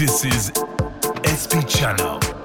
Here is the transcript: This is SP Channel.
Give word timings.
This 0.00 0.24
is 0.24 0.52
SP 1.28 1.60
Channel. 1.68 2.39